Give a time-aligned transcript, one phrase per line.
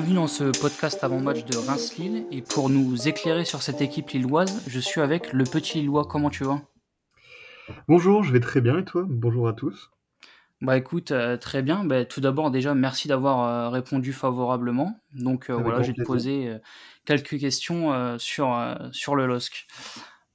[0.00, 2.24] bienvenue dans ce podcast avant-match de Reims-Lille.
[2.30, 6.06] Et pour nous éclairer sur cette équipe lilloise, je suis avec le petit Lillois.
[6.06, 6.62] Comment tu vas?
[7.86, 9.04] Bonjour, je vais très bien et toi?
[9.06, 9.90] Bonjour à tous.
[10.62, 11.84] Bah écoute, euh, très bien.
[11.84, 14.98] Bah, tout d'abord, déjà, merci d'avoir euh, répondu favorablement.
[15.12, 16.50] Donc euh, voilà, je vais te poser
[17.04, 18.58] quelques questions sur,
[18.92, 19.66] sur le LOSC.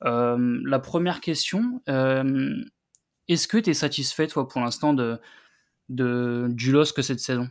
[0.03, 5.19] la première question, est-ce que tu es satisfait, toi, pour l'instant, de,
[5.89, 7.49] de, du LOSC cette saison?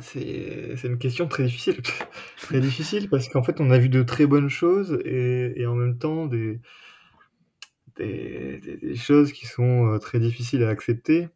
[0.00, 1.80] C'est une question très difficile.
[2.36, 5.98] très difficile parce qu'en fait, on a vu de très bonnes choses et, en même
[5.98, 6.60] temps des,
[8.96, 11.28] choses qui sont euh, très difficiles à accepter.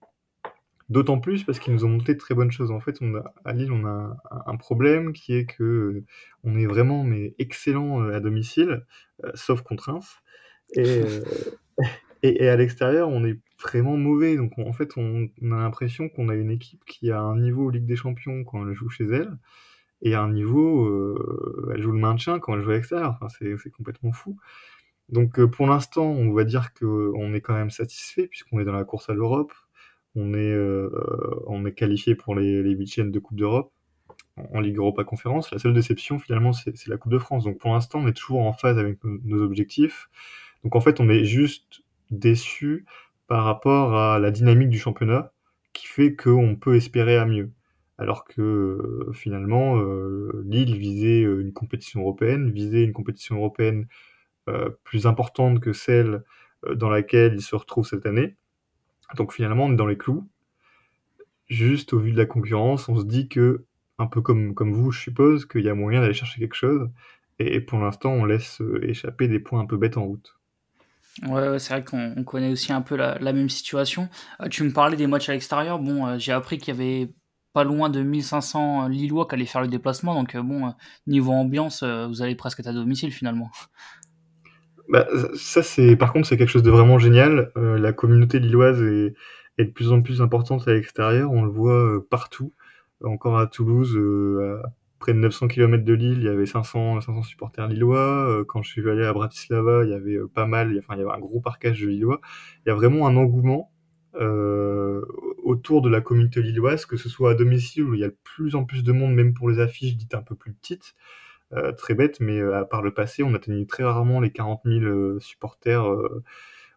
[0.88, 2.70] D'autant plus parce qu'ils nous ont montré de très bonnes choses.
[2.70, 2.98] En fait,
[3.44, 6.04] à Lille, on a un, problème qui est que euh,
[6.44, 8.86] on est vraiment mais excellent euh, à domicile,
[9.34, 9.90] sauf contre.
[10.76, 11.02] Et,
[12.22, 14.36] et, et, à l'extérieur, on est vraiment mauvais.
[14.36, 17.70] Donc en fait, on, on a l'impression qu'on a une équipe qui a un niveau
[17.70, 19.38] Ligue des Champions quand elle joue chez elle,
[20.02, 23.18] et un niveau, euh, elle joue le maintien quand elle joue à l'extérieur.
[23.20, 24.36] Enfin, c'est complètement fou.
[25.08, 28.72] Donc euh, pour l'instant, on va dire qu'on est quand même satisfait puisqu'on est dans
[28.72, 29.52] la course à l'Europe.
[30.14, 30.90] On est, euh,
[31.46, 33.72] on est qualifié pour les, les huitièmes de Coupe d'Europe
[34.52, 35.50] en Ligue Europa Conférence.
[35.50, 37.44] La seule déception finalement, c'est la Coupe de France.
[37.44, 40.08] Donc pour l'instant, on est toujours en phase avec nos objectifs.
[40.64, 42.86] Donc en fait, on est juste déçu
[43.26, 45.32] par rapport à la dynamique du championnat
[45.72, 47.50] qui fait qu'on peut espérer à mieux.
[47.98, 53.86] Alors que euh, finalement, euh, Lille visait une compétition européenne, visait une compétition européenne
[54.48, 56.22] euh, plus importante que celle
[56.66, 58.36] euh, dans laquelle il se retrouve cette année.
[59.16, 60.26] Donc finalement, on est dans les clous.
[61.48, 63.64] Juste au vu de la concurrence, on se dit que,
[63.98, 66.88] un peu comme, comme vous, je suppose, qu'il y a moyen d'aller chercher quelque chose.
[67.38, 70.37] Et pour l'instant, on laisse euh, échapper des points un peu bêtes en route.
[71.26, 74.08] Ouais, c'est vrai qu'on connaît aussi un peu la, même situation.
[74.40, 75.78] Euh, tu me parlais des matchs à l'extérieur.
[75.78, 77.10] Bon, euh, j'ai appris qu'il y avait
[77.52, 80.14] pas loin de 1500 Lillois qui allaient faire le déplacement.
[80.14, 80.72] Donc, euh, bon,
[81.06, 83.50] niveau ambiance, vous allez presque être à domicile finalement.
[84.90, 87.52] Bah, ça, c'est par contre, c'est quelque chose de vraiment génial.
[87.58, 89.14] Euh, la communauté lilloise est,
[89.58, 91.30] de plus en plus importante à l'extérieur.
[91.30, 92.54] On le voit partout.
[93.04, 94.60] Encore à Toulouse, euh,
[94.98, 98.28] près de 900 km de Lille, il y avait 500, 500 supporters lillois.
[98.28, 100.98] Euh, quand je suis allé à Bratislava, il y avait euh, pas mal, enfin, il
[100.98, 102.20] y avait un gros parcage de lillois.
[102.64, 103.70] Il y a vraiment un engouement
[104.14, 105.02] euh,
[105.42, 108.18] autour de la communauté lilloise, que ce soit à domicile où il y a de
[108.24, 110.94] plus en plus de monde, même pour les affiches dites un peu plus petites.
[111.78, 115.82] Très bête, mais à part le passé, on atteignait très rarement les 40 000 supporters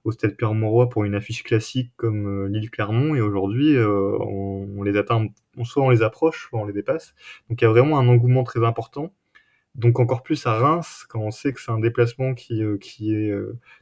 [0.03, 4.83] au Stade Pierre-Mauroy pour une affiche classique comme euh, Lille-Clermont et aujourd'hui euh, on, on,
[4.83, 5.27] les atteint,
[5.63, 7.13] soit on les approche, soit on les dépasse.
[7.49, 9.13] Donc il y a vraiment un engouement très important.
[9.75, 13.13] Donc encore plus à Reims, quand on sait que c'est un déplacement qui, euh, qui
[13.13, 13.33] est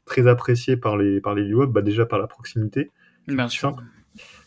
[0.05, 2.91] très apprécié par les, par les Lillois, bah déjà par la proximité.
[3.27, 3.75] Bien sûr.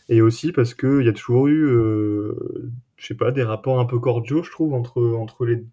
[0.09, 3.85] Et aussi parce qu'il y a toujours eu, euh, je sais pas, des rapports un
[3.85, 5.65] peu cordiaux, je trouve, entre, entre les,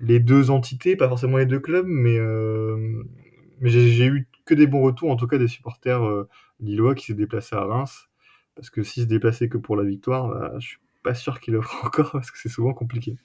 [0.00, 3.04] les deux entités, pas forcément les deux clubs, mais, euh,
[3.60, 6.28] mais j'ai eu que des bons retours, en tout cas des supporters euh,
[6.60, 8.08] lillois qui s'est déplacés à Reims.
[8.54, 11.54] Parce que s'ils se déplaçaient que pour la victoire, bah, je suis pas sûr qu'il
[11.54, 13.16] le encore parce que c'est souvent compliqué.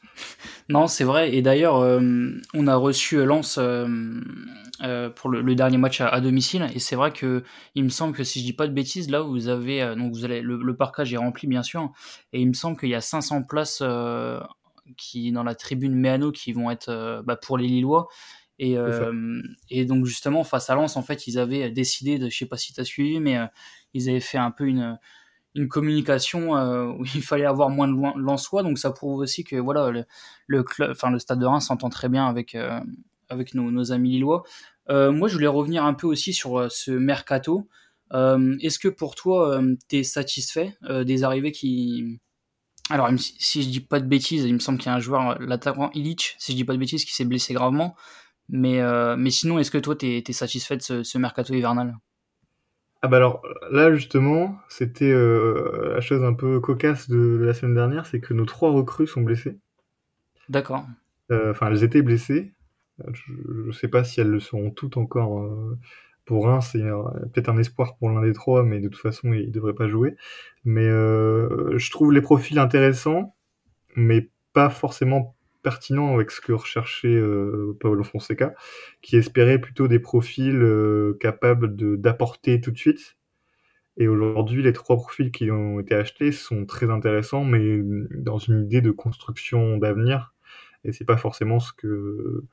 [0.69, 1.35] Non, c'est vrai.
[1.35, 6.67] Et d'ailleurs, euh, on a reçu Lens euh, pour le, dernier match à, domicile.
[6.73, 7.43] Et c'est vrai que
[7.75, 10.23] il me semble que si je dis pas de bêtises, là vous avez donc vous
[10.23, 11.91] allez le, parcage est rempli bien sûr.
[12.31, 13.83] Et il me semble qu'il y a 500 places
[14.95, 18.07] qui dans la tribune Méano qui vont être bah, pour les Lillois.
[18.59, 22.35] Et, euh, et, donc justement face à Lens en fait ils avaient décidé de je
[22.35, 23.45] sais pas si tu as suivi mais euh,
[23.93, 24.97] ils avaient fait un peu une
[25.57, 28.63] une communication euh, où il fallait avoir moins de Lensois.
[28.63, 30.05] Donc ça prouve aussi que voilà le,
[30.45, 32.79] le club enfin le stade de Reims s'entend très bien avec euh,
[33.29, 34.43] avec nos, nos, amis lillois.
[34.89, 37.67] Euh, moi je voulais revenir un peu aussi sur ce mercato.
[38.13, 42.19] Est-ce que pour toi tu es satisfait des arrivées qui
[42.89, 45.37] alors, si je dis pas de bêtises, il me semble qu'il y a un joueur,
[45.41, 47.97] l'attaquant Illich, si je dis pas de bêtises, qui s'est blessé gravement.
[48.49, 51.53] Mais, euh, mais sinon, est-ce que toi, tu es, es, satisfait de ce, ce, mercato
[51.53, 51.97] hivernal?
[53.01, 57.53] Ah bah alors là, justement, c'était euh, la chose un peu cocasse de, de la
[57.53, 59.59] semaine dernière, c'est que nos trois recrues sont blessées.
[60.49, 60.85] D'accord.
[61.31, 62.53] Euh, enfin, elles étaient blessées.
[63.13, 65.39] Je ne sais pas si elles le seront toutes encore.
[65.39, 65.77] Euh,
[66.25, 69.47] pour un, c'est peut-être un espoir pour l'un des trois, mais de toute façon, ils
[69.47, 70.17] ne devraient pas jouer.
[70.65, 73.33] Mais je trouve les profils intéressants,
[73.95, 75.36] mais pas forcément
[75.67, 78.53] pertinent avec ce que recherchait euh, Paolo Fonseca,
[79.01, 83.17] qui espérait plutôt des profils euh, capables d'apporter tout de suite.
[83.97, 87.81] Et aujourd'hui, les trois profils qui ont été achetés sont très intéressants, mais
[88.11, 90.33] dans une idée de construction d'avenir.
[90.85, 92.45] Et c'est pas forcément ce que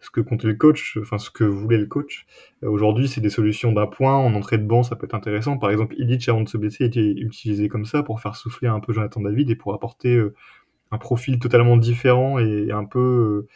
[0.00, 2.26] ce que comptait le coach, enfin ce que voulait le coach.
[2.62, 5.56] Aujourd'hui, c'est des solutions d'un point, en entrée de banc, ça peut être intéressant.
[5.56, 8.80] Par exemple, Illich, avant de se blesser, était utilisé comme ça pour faire souffler un
[8.80, 10.34] peu Jonathan David et pour apporter euh,
[10.94, 13.46] un profil totalement différent et un peu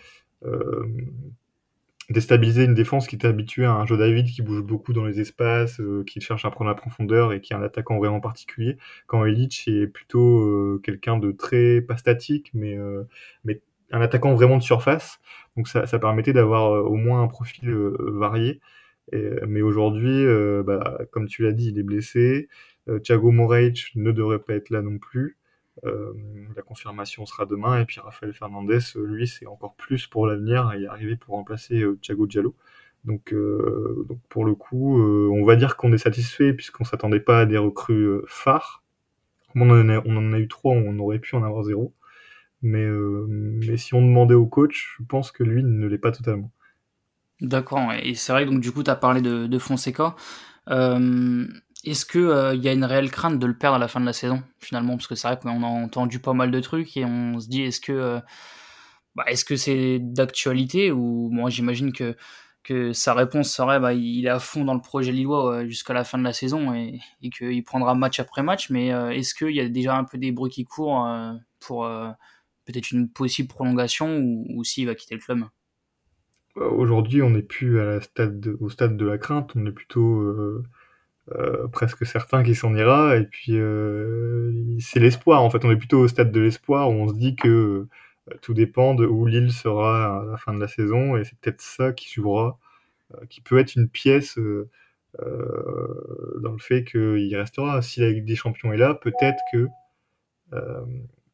[2.10, 5.20] déstabiliser une défense qui était habituée à un Joe David qui bouge beaucoup dans les
[5.20, 8.78] espaces, euh, qui cherche à prendre la profondeur et qui est un attaquant vraiment particulier,
[9.06, 13.04] quand Illich est plutôt euh, quelqu'un de très pas statique, mais, euh,
[13.44, 13.60] mais
[13.92, 15.20] un attaquant vraiment de surface.
[15.56, 18.60] Donc ça, ça permettait d'avoir au moins un profil varié.
[19.46, 20.26] Mais aujourd'hui,
[20.64, 22.48] bah, comme tu l'as dit, il est blessé.
[23.02, 25.38] Thiago Moraes ne devrait pas être là non plus.
[25.84, 26.12] Euh,
[26.56, 27.80] la confirmation sera demain.
[27.80, 31.80] Et puis Rafael Fernandez, lui, c'est encore plus pour l'avenir et est arrivé pour remplacer
[31.80, 32.54] euh, Thiago Diallo.
[33.04, 37.40] Donc, euh, donc, pour le coup, on va dire qu'on est satisfait puisqu'on s'attendait pas
[37.40, 38.82] à des recrues phares.
[39.54, 41.94] On en, a, eu trois, on aurait pu en avoir zéro.
[42.60, 42.86] Mais,
[43.76, 46.50] si on demandait au coach, je pense que lui ne l'est pas totalement.
[47.40, 50.16] D'accord, et c'est vrai donc, du coup, tu as parlé de, de Fonseca.
[51.86, 54.00] Euh, est-ce qu'il euh, y a une réelle crainte de le perdre à la fin
[54.00, 54.96] de la saison, finalement?
[54.96, 57.62] Parce que c'est vrai qu'on a entendu pas mal de trucs et on se dit
[57.62, 58.20] est-ce que euh,
[59.14, 62.16] bah, est-ce que c'est d'actualité ou moi j'imagine que,
[62.62, 66.04] que sa réponse serait bah, il est à fond dans le projet lillois jusqu'à la
[66.04, 69.60] fin de la saison et, qu'il prendra match après match, mais euh, est-ce qu'il y
[69.60, 71.08] a déjà un peu des bruits qui courent
[71.60, 71.88] pour
[72.64, 75.44] peut-être une possible prolongation ou, ou s'il va quitter le club?
[76.56, 78.00] Aujourd'hui, on n'est plus à la
[78.60, 80.62] au stade de la crainte, on est plutôt
[81.36, 83.16] euh, presque certain qu'il s'en ira.
[83.16, 85.42] Et puis, euh, c'est l'espoir.
[85.42, 87.48] En fait, on est plutôt au stade de l'espoir où on se dit que
[88.30, 91.16] euh, tout dépend de où Lille sera à la fin de la saison.
[91.16, 92.58] Et c'est peut-être ça qui jouera,
[93.28, 94.38] qui peut être une pièce
[95.18, 97.82] dans le fait qu'il restera.
[97.82, 99.68] Si la Ligue des Champions est là, peut-être que.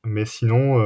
[0.04, 0.80] mais sinon,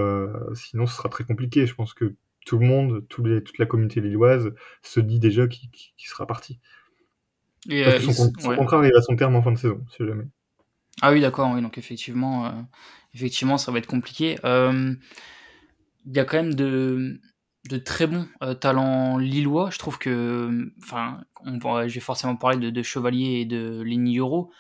[0.54, 1.66] sinon, ce sera très compliqué.
[1.66, 2.14] Je pense que
[2.46, 5.70] tout le monde, toute la communauté lilloise se dit déjà qu'il
[6.08, 6.60] sera parti.
[7.68, 10.06] Et, Parce que son, euh, contrat arrive à son terme en fin de saison, si
[10.06, 10.24] jamais.
[11.02, 12.50] Ah oui, d'accord, oui, donc effectivement, euh,
[13.14, 14.38] effectivement, ça va être compliqué.
[14.44, 14.94] Euh,
[16.06, 17.20] il y a quand même de,
[17.68, 18.26] de très bons
[18.60, 19.70] talents lillois.
[19.70, 24.50] Je trouve que, enfin, je vais forcément parler de, de Chevalier et de Lenny Euro.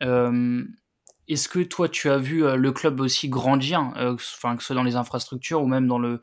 [0.00, 4.84] Est-ce que toi, tu as vu le club aussi grandir, enfin, que ce soit dans
[4.84, 6.22] les infrastructures ou même dans le,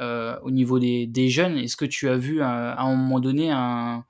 [0.00, 1.56] au niveau des, des jeunes?
[1.56, 4.04] Est-ce que tu as vu à un moment donné un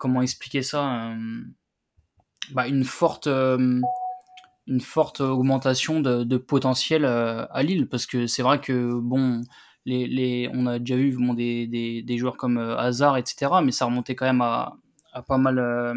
[0.00, 1.42] comment expliquer ça euh,
[2.52, 3.80] bah, une forte euh,
[4.66, 7.88] une forte augmentation de, potentiel euh, à Lille.
[7.88, 9.42] Parce que c'est vrai que bon
[9.86, 14.26] on a déjà vu bon, des, des, joueurs comme Hazard etc mais ça remontait quand
[14.26, 14.76] même à,
[15.12, 15.94] à pas mal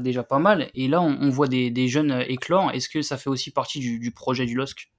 [0.00, 0.70] déjà pas mal.
[0.74, 2.70] Et là on, voit des, jeunes éclore.
[2.72, 4.90] Est-ce que ça fait aussi partie du, projet du LOSC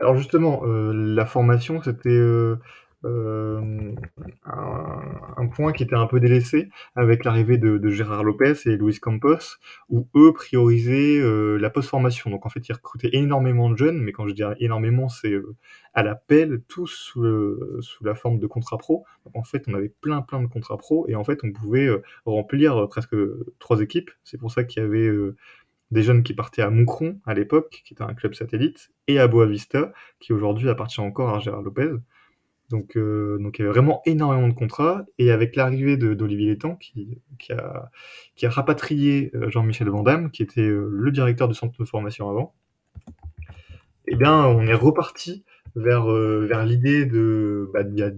[0.00, 2.20] alors justement la formation c'était
[3.04, 3.94] un,
[5.54, 9.58] point qui était un peu délaissé avec l'arrivée de, Gérard Lopez et Luis Campos,
[9.88, 12.30] où eux priorisaient euh, la post-formation.
[12.30, 15.54] Donc en fait, ils recrutaient énormément de jeunes, mais quand je dis énormément, c'est euh,
[15.94, 17.22] à l'appel, tous sous,
[18.02, 19.04] la forme de contrat pro.
[19.34, 21.88] En fait, on avait plein plein de contrats pro, et en fait, on pouvait
[22.24, 23.16] remplir presque
[23.58, 24.10] trois équipes.
[24.24, 25.10] C'est pour ça qu'il y avait
[25.92, 29.28] des jeunes qui partaient à Moucron à l'époque, qui était un club satellite, et à
[29.28, 31.92] Boavista, qui aujourd'hui appartient encore à Gérard Lopez.
[32.72, 35.04] Donc, euh, donc il y avait vraiment énormément de contrats.
[35.18, 37.90] Et avec l'arrivée d'Olivier Létang, qui, qui, a,
[38.34, 42.30] qui a rapatrié euh, Jean-Michel Vandamme, qui était euh, le directeur du centre de formation
[42.30, 42.54] avant,
[44.08, 45.44] eh bien, on est reparti
[45.76, 48.10] vers, vers l'idée de, bah, y a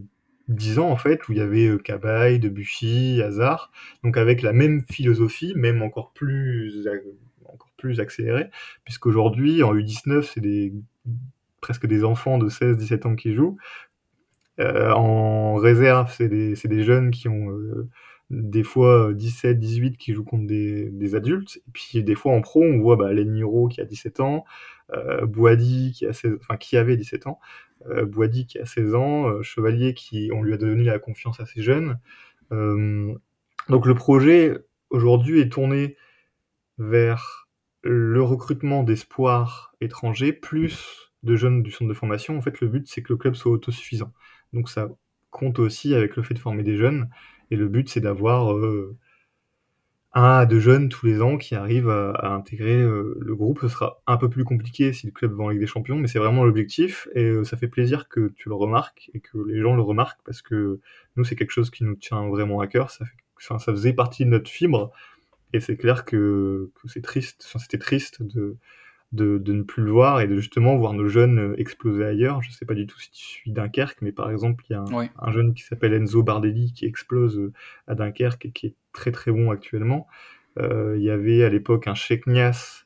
[0.49, 3.71] 10 ans, en fait, où il y avait Cabaye, Debuchy, Hazard,
[4.03, 6.89] donc avec la même philosophie, même encore plus,
[7.45, 8.51] encore plus accélérée,
[8.85, 10.73] puisqu'aujourd'hui, en U19, c'est des
[11.61, 13.57] presque des enfants de 16-17 ans qui jouent,
[14.61, 17.89] en réserve, c'est des, jeunes qui ont euh,
[18.31, 21.59] des fois 17, 18 qui jouent contre des, adultes.
[21.69, 23.11] Et puis des fois en pro, on voit bah,
[23.71, 24.45] qui a 17 ans,
[24.93, 27.39] euh, Boadi qui, a 16, enfin, qui avait 17 ans,
[27.89, 28.07] euh,
[28.47, 31.99] qui a 16 ans, euh, Chevalier qui, on lui a donné la confiance assez jeune.
[32.53, 33.15] Euh,
[33.69, 34.59] donc le projet
[34.91, 35.97] aujourd'hui est tourné
[36.79, 37.49] vers
[37.83, 42.37] le recrutement d'espoirs étrangers plus de jeunes du centre de formation.
[42.37, 44.13] En fait, le but c'est que le club soit autosuffisant.
[44.55, 44.89] Donc ça
[45.31, 47.11] compte aussi avec le fait de former des jeunes.
[47.51, 48.97] Et le but, c'est d'avoir euh,
[50.15, 53.59] un à deux jeunes tous les ans qui arrivent à, intégrer euh, le groupe.
[53.61, 56.07] Ce sera un peu plus compliqué si le club va en Ligue des Champions, mais
[56.07, 57.09] c'est vraiment l'objectif.
[57.15, 60.23] Et euh, ça fait plaisir que tu le remarques et que les gens le remarquent
[60.25, 60.81] parce que
[61.17, 62.91] nous, c'est quelque chose qui nous tient vraiment à cœur.
[62.91, 63.05] Ça,
[63.39, 64.93] ça faisait partie de notre fibre.
[65.53, 68.57] Et c'est clair que, que c'est triste, c'était triste de,
[69.15, 72.43] de, ne plus le voir et de justement voir nos jeunes euh, exploser ailleurs.
[72.43, 74.85] Je sais pas du tout si tu suis Dunkerque, mais par exemple, il y a
[75.19, 77.53] un, jeune qui s'appelle Enzo Bardelli qui explose euh,
[77.87, 80.07] à Dunkerque et qui est très très bon actuellement.
[80.59, 82.85] Euh, il y avait à l'époque un Sheikh Nias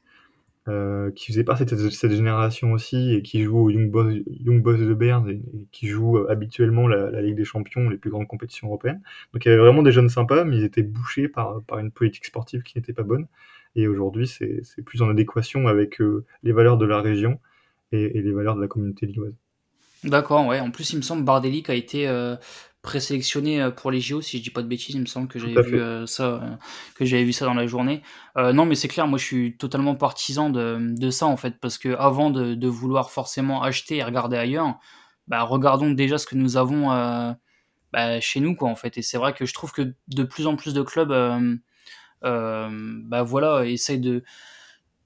[0.68, 4.62] euh, qui faisait partie de cette, génération aussi et qui joue au Young Boys, Young
[4.62, 8.10] Boys de Bern et, et, qui joue habituellement la, la, Ligue des Champions, les plus
[8.10, 9.00] grandes compétitions européennes.
[9.32, 11.90] Donc il y avait vraiment des jeunes sympas, mais ils étaient bouchés par, par une
[11.90, 13.26] politique sportive qui n'était pas bonne.
[13.76, 17.38] Et aujourd'hui, c'est plus en adéquation avec euh, les valeurs de la région
[17.92, 19.34] et, et, les valeurs de la communauté lilloise.
[20.04, 20.60] D'accord, ouais.
[20.60, 22.36] En plus, il me semble Bardélic a été euh,
[22.82, 25.38] présélectionné euh, pour les JO, si je dis pas de bêtises, il me semble que
[25.38, 26.40] j'avais vu euh, ça, euh,
[26.94, 28.02] que j'avais vu ça dans la journée.
[28.36, 31.76] Non, mais c'est clair, moi je suis totalement partisan de, de ça en fait, parce
[31.76, 34.78] que avant de, de, vouloir forcément acheter et regarder ailleurs,
[35.26, 36.88] bah, regardons déjà ce que nous avons
[37.92, 38.96] bah, chez nous quoi en fait.
[38.96, 41.10] Et c'est vrai que je trouve que de plus en plus de clubs,
[42.22, 44.22] bah voilà, essayent de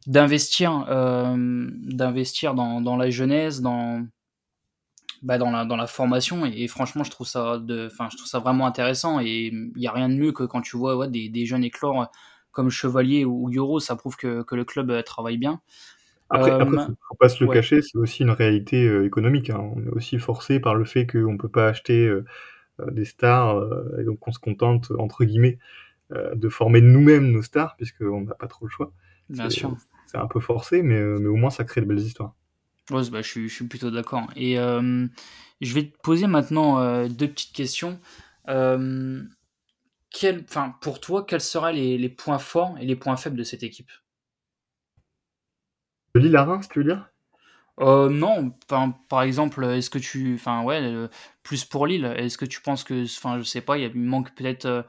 [0.06, 4.04] d'investir, d'investir dans, dans la jeunesse, dans
[5.22, 8.16] bah, dans, la, dans la formation et, et, franchement je trouve ça de enfin je
[8.16, 10.96] trouve ça vraiment intéressant et il y a rien de mieux que quand tu vois
[10.96, 12.10] ouais, des, des jeunes éclore
[12.50, 15.60] comme Chevalier ou Euro ça prouve que, que le club euh, travaille bien
[16.28, 17.54] après, euh, après faut, pas se le ouais.
[17.54, 19.60] cacher c'est aussi une réalité euh, économique hein.
[19.76, 22.04] on est aussi forcé par le fait qu'on peut pas acheter
[22.80, 27.30] euh, des stars euh, et donc on se contente entre guillemets euh, de former nous-mêmes
[27.30, 28.92] nos stars puisqu'on n'a pas trop le choix.
[29.28, 29.76] Bien sûr.
[30.06, 32.34] c'est un peu forcé mais, mais au moins ça crée de belles histoires.
[32.90, 34.28] Ouais, bah, je, suis, je suis plutôt d'accord.
[34.36, 35.06] Et euh,
[35.60, 38.00] je vais te poser maintenant euh, deux petites questions.
[38.48, 39.22] Euh,
[40.10, 40.44] quel,
[40.80, 43.90] pour toi, quels seraient les, les, points forts et les points faibles de cette équipe?
[46.14, 47.08] De Lille à Reims, tu veux dire
[47.80, 48.52] euh, non,
[49.08, 51.08] par exemple, est-ce que tu, enfin ouais, euh,
[51.42, 54.66] plus pour Lille, est-ce que tu penses que, enfin je sais pas, il manque peut-être
[54.66, 54.82] euh,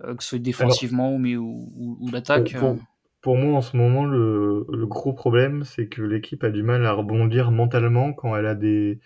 [0.00, 2.84] que ce soit défensivement Alors, ou, ou, ou l'attaque pour, pour,
[3.20, 6.84] pour moi, en ce moment, le, le gros problème, c'est que l'équipe a du mal
[6.86, 9.00] à rebondir mentalement quand elle a des,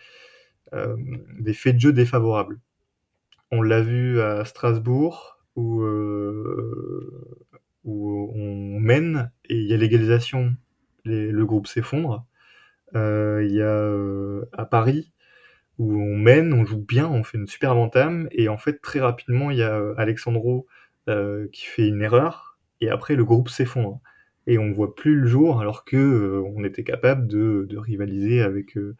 [0.75, 0.97] euh,
[1.39, 2.61] des faits de jeu défavorables.
[3.51, 7.37] On l'a vu à Strasbourg, où, euh,
[7.85, 10.55] où on mène et il y a l'égalisation,
[11.05, 12.25] le groupe s'effondre.
[12.95, 15.13] Euh, il y a euh, à Paris,
[15.79, 19.01] où on mène, on joue bien, on fait une super entame, et en fait, très
[19.01, 24.01] rapidement, il y a Alexandro euh, qui fait une erreur, et après le groupe s'effondre
[24.47, 28.43] et on voit plus le jour alors que euh, on était capable de, de rivaliser
[28.43, 28.97] avec euh,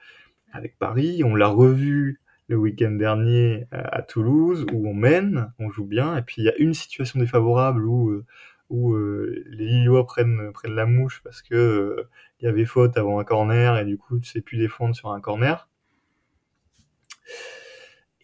[0.53, 1.23] avec Paris.
[1.25, 6.23] On l'a revu le week-end dernier à, Toulouse où on mène, on joue bien et
[6.23, 8.25] puis il y a une situation défavorable où euh,
[8.69, 12.07] où euh, les Lillois prennent prennent la mouche parce que
[12.41, 15.11] il y avait faute avant un corner et du coup tu sais plus défendre sur
[15.11, 15.69] un corner.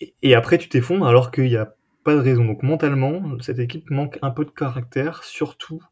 [0.01, 1.75] Et, et après tu t'effondres alors qu'il y a
[2.09, 2.47] pas de raison.
[2.47, 5.83] Donc mentalement, cette équipe manque un peu de caractère, surtout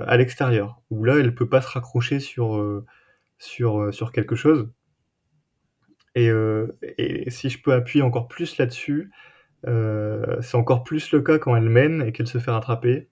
[0.00, 2.86] euh, à l'extérieur, où là, elle peut pas se raccrocher sur, euh,
[3.38, 4.70] sur, euh, sur quelque chose.
[6.14, 6.30] Et,
[7.28, 9.10] si je peux appuyer encore plus là-dessus,
[9.64, 13.08] c'est encore plus le cas quand elle mène et qu'elle se fait rattraper,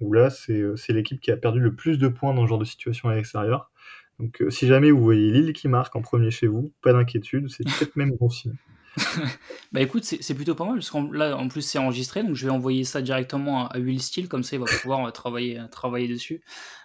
[0.00, 2.64] où là, c'est l'équipe qui a perdu le plus de points dans ce genre de
[2.64, 3.70] situation à l'extérieur.
[4.18, 7.64] Donc si jamais vous voyez Lille qui marque en premier chez vous, pas d'inquiétude, c'est
[7.64, 8.56] peut-être même bon signe.
[9.72, 12.46] bah écoute, c'est plutôt pas mal parce que là en plus c'est enregistré, donc je
[12.46, 15.66] vais envoyer ça directement à Will Steele, comme ça il va pouvoir euh, travailler, euh,
[15.68, 16.40] travailler dessus.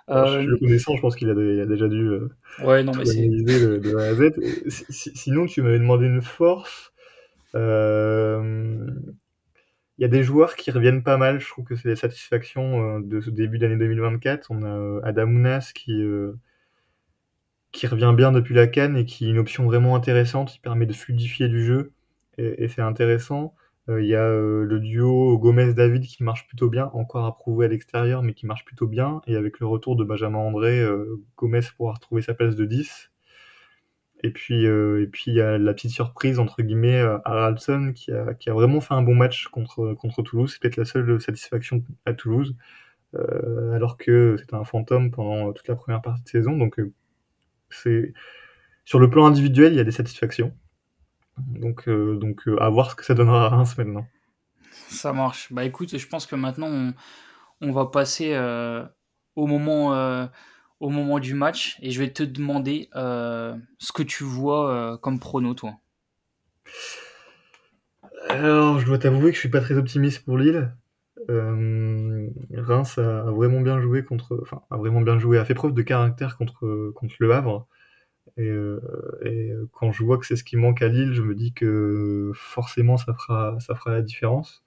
[0.10, 0.42] Euh...
[0.42, 2.30] Je le connaissant, je pense qu'il a, a, déjà dû euh,
[2.64, 4.32] ouais, non, mais de, de A à Z.
[4.90, 6.92] Sinon, tu m'avais demandé une force.
[7.56, 8.88] Euh...
[9.98, 13.00] Il y a des joueurs qui reviennent pas mal, je trouve que c'est des satisfactions
[13.00, 14.48] de ce début d'année 2024.
[14.50, 16.04] On a Adamounas qui
[17.72, 20.88] qui revient bien depuis la canne et qui est une option vraiment intéressante, qui permet
[20.88, 21.94] de fluidifier du jeu
[22.42, 23.56] et, c'est intéressant.
[23.88, 27.66] Il euh, y a euh, le duo Gomez-David qui marche plutôt bien, encore à prouver
[27.66, 29.22] à l'extérieur, mais qui marche plutôt bien.
[29.28, 33.12] Et avec le retour de Benjamin André, euh, Gomez pourra retrouver sa place de 10.
[34.24, 38.54] Et puis, il y a la petite surprise entre guillemets Haraldson qui a, qui a
[38.54, 40.52] vraiment fait un bon match contre contre Toulouse.
[40.52, 42.56] C'est peut-être la seule satisfaction à Toulouse,
[43.74, 46.56] alors que c'était un fantôme pendant toute la première partie de saison.
[46.56, 46.80] Donc
[47.72, 48.14] c'est
[48.86, 50.54] sur le plan individuel, il y a des satisfactions.
[51.48, 54.06] Donc, euh, donc euh, à voir ce que ça donnera à Reims maintenant.
[54.90, 55.52] Ça marche.
[55.52, 56.94] Bah écoute, je pense que maintenant on,
[57.62, 58.84] on va passer euh,
[59.36, 60.30] au moment
[60.80, 65.20] au moment du match et je vais te demander euh, ce que tu vois comme
[65.20, 65.74] prono toi.
[68.30, 70.74] Alors, je dois t'avouer que je suis pas très optimiste pour Lille.
[71.28, 75.74] Reims a, a, vraiment bien joué contre, enfin, a vraiment bien joué, a fait preuve
[75.74, 77.68] de caractère contre contre Le Havre.
[78.38, 78.80] Et, euh,
[79.26, 82.32] et, quand je vois que c'est ce qui manque à Lille, je me dis que
[82.34, 84.64] forcément ça fera, ça fera la différence.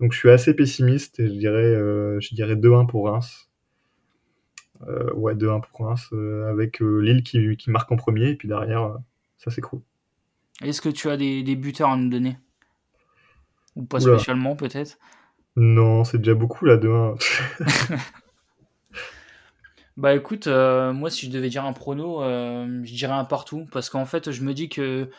[0.00, 3.48] Donc je suis assez pessimiste et je dirais, euh, je dirais 2-1 pour Reims.
[4.88, 8.34] Euh, ouais, 2-1 pour Reims, euh, avec euh, Lille qui, qui, marque en premier, et
[8.34, 8.98] puis derrière,
[9.38, 9.80] ça s'écroule.
[10.60, 12.36] Est-ce que tu as des, des, buteurs à nous donner?
[13.76, 14.16] Ou pas Oula.
[14.16, 14.98] spécialement peut-être?
[15.56, 17.16] Non, c'est déjà beaucoup là, 2-1.
[19.96, 23.66] Bah écoute, euh, moi si je devais dire un prono, euh, je dirais un partout
[23.72, 25.10] parce qu'en fait je me dis que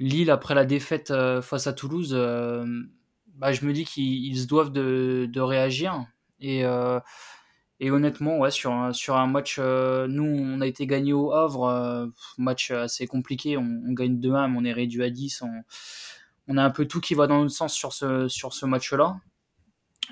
[0.00, 2.14] Lille après la défaite euh, face à Toulouse,
[3.34, 6.06] bah, je me dis qu'ils ils se doivent de, de réagir.
[6.40, 6.64] Et,
[7.80, 12.10] et honnêtement ouais sur un, sur un match, nous on a été gagné au Havre,
[12.38, 15.50] match assez compliqué, on, on gagne 2-1 mais on est réduit à 10, on,
[16.48, 19.16] on a un peu tout qui va dans notre sens sur ce, sur ce match-là.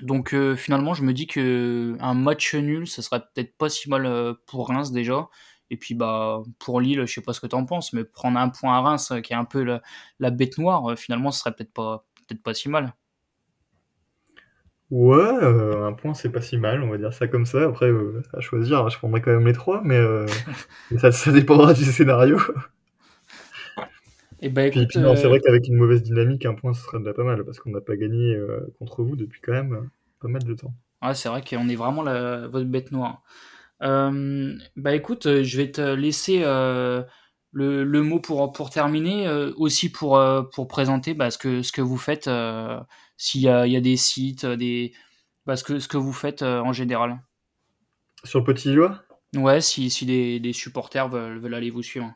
[0.01, 3.89] Donc euh, finalement, je me dis que un match nul, ça serait peut-être pas si
[3.89, 5.27] mal euh, pour Reims déjà.
[5.69, 8.49] Et puis bah pour Lille, je sais pas ce que t'en penses, mais prendre un
[8.49, 9.81] point à Reims, euh, qui est un peu la,
[10.19, 12.93] la bête noire, finalement, ce serait peut-être pas peut-être pas si mal.
[14.89, 17.63] Ouais, un point, c'est pas si mal, on va dire ça comme ça.
[17.63, 17.89] Après,
[18.33, 19.97] à choisir, je prendrais quand même les trois, mais,
[20.91, 22.37] mais ça, ça dépendra du scénario.
[24.41, 26.73] Et bah Puis, écoute, puis non, c'est euh, vrai qu'avec une mauvaise dynamique, un point,
[26.73, 29.53] ce serait déjà pas mal, parce qu'on n'a pas gagné euh, contre vous depuis quand
[29.53, 30.73] même euh, pas mal de temps.
[31.01, 33.23] ouais, c'est vrai qu'on est vraiment la, votre bête noire.
[33.83, 37.03] Euh, bah écoute, je vais te laisser euh,
[37.51, 40.21] le, le mot pour, pour terminer, euh, aussi pour,
[40.53, 42.29] pour présenter bah, ce que, ce que vous faites,
[43.17, 44.93] s'il y a, il y a des sites, des,
[45.45, 47.19] bah, ce que, ce que vous faites en général.
[48.23, 49.03] Sur le petit Lillois,
[49.35, 52.13] Ouais, si, si des, des supporters veulent, veulent aller vous suivre.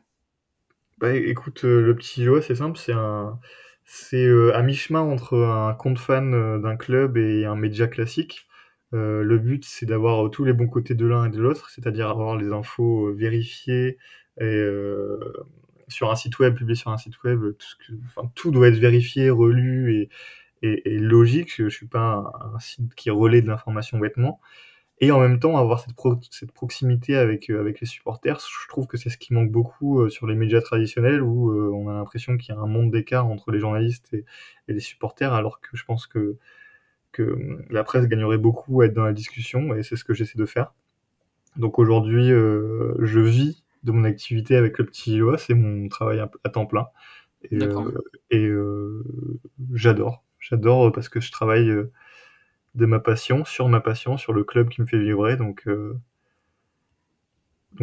[0.98, 3.38] Bah écoute, euh, le petit Lillois, c'est simple, c'est un,
[3.84, 8.46] c'est euh, à mi-chemin entre un compte fan euh, d'un club et un média classique.
[8.92, 12.34] Le but, c'est d'avoir tous les bons côtés de l'un et de l'autre, c'est-à-dire avoir
[12.36, 13.98] les infos vérifiées
[14.40, 14.64] et,
[15.88, 17.42] sur un site web, publié sur un site web,
[18.34, 20.08] tout, doit être vérifié, relu
[20.62, 21.54] et, logique.
[21.54, 24.40] Je, je suis pas un, un site qui relaie de l'information bêtement.
[25.00, 28.68] Et en même temps, avoir cette, pro- cette proximité avec, euh, avec les supporters, je
[28.68, 31.88] trouve que c'est ce qui manque beaucoup euh, sur les médias traditionnels où euh, on
[31.90, 34.24] a l'impression qu'il y a un monde d'écart entre les journalistes et,
[34.68, 36.36] et les supporters, alors que je pense que,
[37.12, 40.14] que hum, la presse gagnerait beaucoup à être dans la discussion et c'est ce que
[40.14, 40.72] j'essaie de faire.
[41.56, 46.20] Donc aujourd'hui, euh, je vis de mon activité avec le petit Lillois, c'est mon travail
[46.20, 46.88] à, à temps plein.
[47.50, 47.92] Et, euh,
[48.30, 49.04] et euh,
[49.74, 50.24] j'adore.
[50.40, 51.92] J'adore parce que je travaille euh,
[52.76, 55.36] de ma passion, sur ma passion, sur le club qui me fait vibrer.
[55.36, 55.98] Donc, euh,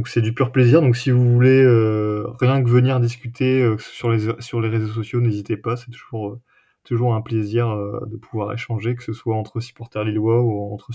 [0.06, 0.82] c'est du pur plaisir.
[0.82, 5.58] Donc si vous voulez euh, rien que venir discuter euh, sur les réseaux sociaux, n'hésitez
[5.58, 5.76] pas.
[5.78, 6.40] C'est toujours
[6.84, 7.74] toujours un plaisir
[8.08, 10.90] de pouvoir échanger, que ce soit entre supporters lillois ou entre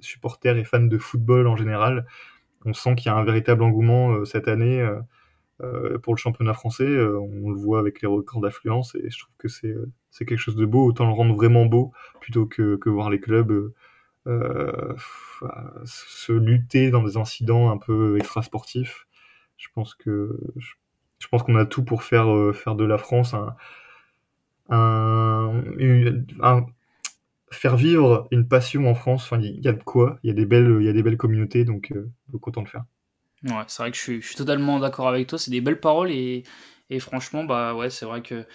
[0.00, 2.06] supporters et fans de football en général.
[2.64, 4.82] On sent qu'il y a un véritable engouement cette année
[5.62, 6.84] euh, pour le championnat français.
[6.84, 10.36] Euh, on le voit avec les records d'affluence et je trouve que c'est euh, quelque
[10.36, 10.84] chose de beau.
[10.84, 13.72] Autant le rendre vraiment beau plutôt que, que voir les clubs
[14.26, 14.94] euh,
[15.84, 19.06] se lutter dans des incidents un peu extrasportifs.
[19.56, 23.34] Je pense que je, pense qu'on a tout pour faire faire de la France
[24.68, 26.66] un,
[27.50, 29.24] faire vivre une passion en France.
[29.24, 30.18] Enfin, il y a de quoi.
[30.22, 31.94] Il y a des belles il y a des belles communautés, donc
[32.28, 32.84] donc autant le faire.
[33.44, 35.38] Ouais, c'est vrai que je suis, je suis totalement d'accord avec toi.
[35.38, 36.42] C'est des belles paroles et,
[36.90, 38.46] et franchement, bah ouais, c'est vrai que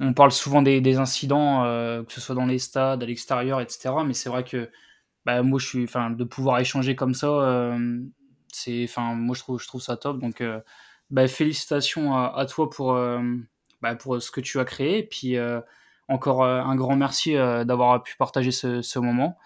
[0.00, 3.60] on parle souvent des, des incidents, euh, que ce soit dans les stades, à l'extérieur,
[3.60, 4.04] etc.
[4.04, 4.70] Mais c'est vrai que
[5.26, 8.00] bah, moi, je suis, enfin, de pouvoir échanger comme ça, euh,
[8.52, 10.20] c'est, enfin, moi, je trouve, je trouve ça top.
[10.20, 10.60] Donc, euh,
[11.10, 12.94] bah, félicitations à, toi pour,
[13.82, 14.98] bah, pour ce que tu as créé.
[14.98, 15.36] Et puis,
[16.08, 19.38] encore un grand merci d'avoir pu partager ce, ce moment.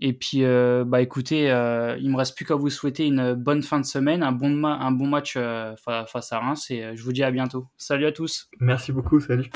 [0.00, 3.62] Et puis, euh, bah, écoutez, euh, il me reste plus qu'à vous souhaiter une bonne
[3.62, 6.70] fin de semaine, un bon, un bon match euh, fa- face à Reims.
[6.70, 7.66] Et je vous dis à bientôt.
[7.76, 8.48] Salut à tous!
[8.60, 9.50] Merci beaucoup, salut.